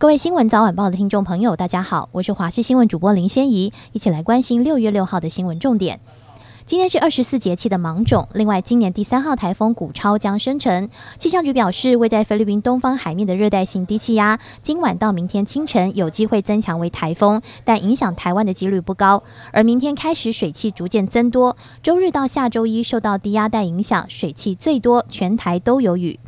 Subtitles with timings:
[0.00, 6.00] 各位新闻早晚报的听众朋友，大家好，我是华视新闻主播林仙怡，一起来关心六月六号的新闻重点。
[6.64, 10.88] 今天是二十四节气的芒种，另外今年第三号台风古超将生成。
[11.18, 19.22] 气象局表示，位在菲律宾东方海面的热带性低气压，今晚到明天清晨有机会增强为台风，但影响台湾的几率不高。
[19.52, 26.18] 而明天开始水汽逐渐增多，周日到下周一受到低压带影响，水汽最多，全台都有雨。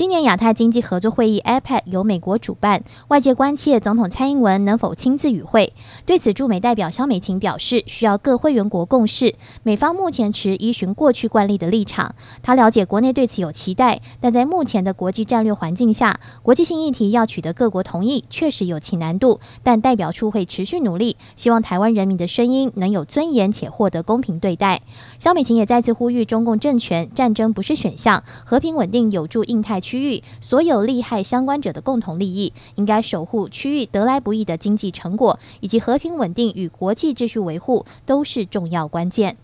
[0.00, 5.74] 今年亚太经济合作会议 （APEC） 由美国主办，外界关切总统蔡英文能否亲自与会。
[6.06, 9.34] 对此，驻美代表肖美琴表示，需要各会员国共识。
[9.62, 12.14] 美方目前持依循过去惯例的立场。
[12.42, 19.40] 他了解国内对此有期待，但在目前的国际战略环境下，国际性议题要取得各国同意，确实有其难度。
[19.62, 24.80] 但代表处会持续努力，希望台湾人民的声音能有尊严且获得公平对待。
[25.18, 39.36] 肖美琴也再次呼吁中共政权，战争不是选项，和平稳定有助印太区域所有利害相关者的共同利益，应该守护区域得来不易的经济成果，以及和平稳定与国际秩序维护都是重要关键。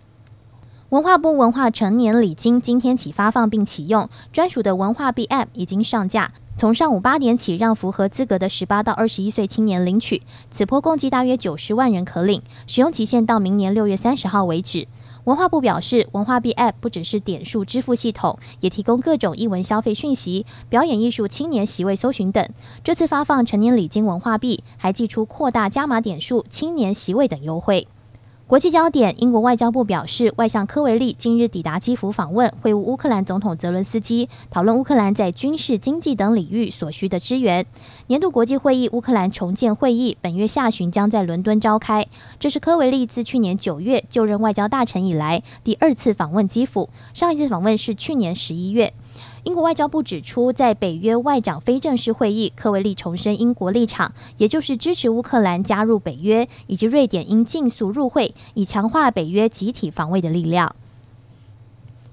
[0.90, 10.22] 文化部文化成年礼金今天起发放并启用，专属的文化币 App 已经上架，从上午八点起让符合资格的十八到二十一岁青年领取，
[10.52, 14.86] 此波共计大约九十万人可领，使用期限到明年六月三十号为止。
[15.26, 22.48] 文化部表示，文化币 App 不只是点数支付系统，也提供各种艺文消费讯息、表演艺术、青年席位搜寻等。
[22.84, 27.88] 这次发放成年礼金文化币，还寄出扩大加码点数、青年席位等优惠。
[28.48, 37.66] 国际焦点：英国外交部表示，外相科维利今日抵达基辅访问，会晤乌克兰总统泽伦斯基，讨论乌克兰在军事、经济等领域所需的支援。
[38.06, 42.06] 年度国际会议乌克兰重建会议本月下旬将在伦敦召开，
[42.38, 48.94] 这是科维利自去年九月就任外交大臣以来第二次访问基辅，上一次访问是去年十一月。
[49.44, 60.74] 英国外交部指出，在北约外长非正式会议，科维利重申英国立场，也就是支持乌克兰加入北约，以及瑞典应尽速入会，以强化北约集体防卫的力量。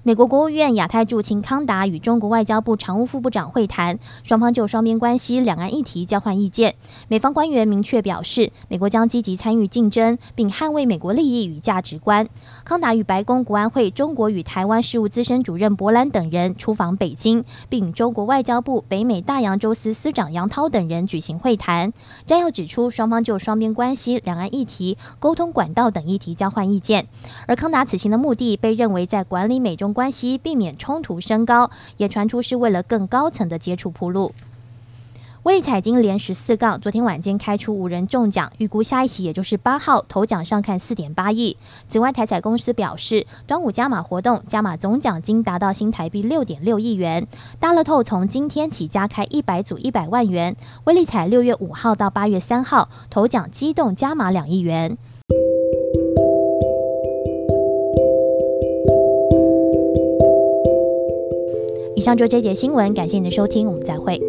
[0.06, 6.74] 美国国务院亚太驻青康达与中国外交部常务副部长会谈，双方就双边关系、两岸议题交换意见。
[7.08, 12.28] 美方官员明确表示，美国将积极参与竞争，并捍卫美国利益与价值观。
[12.66, 21.94] 康达与白宫国安会中国与台湾事务资深主任博兰等人出访北京，并与中国外交部北美大洋洲司司长杨涛等人举行会谈。
[22.26, 27.06] 摘要指出，双方就双边关系、两岸议题、沟通管道等议题交换意见。
[27.46, 34.34] 而康达此行的目的被认为在管理美中关系避免冲突升高，也传出是为了更高层的接触铺路。
[35.44, 41.58] 威力彩金连十四杠，昨天晚间开出五人中奖，预估下一期也就是八号头奖上看四点八亿。
[41.86, 47.26] 此外，台彩公司表示，端午加码活动加码总奖金达到新台币六点六亿元。
[47.60, 54.96] 大乐透从今天起加开一百组一百万元，威力彩六月五号到八月三号头奖机动加码两亿元。
[62.04, 64.20] 上就这节新闻，感谢您的收听，我们再会。